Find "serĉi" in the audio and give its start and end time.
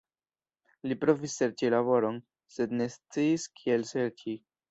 1.41-1.69, 3.93-4.35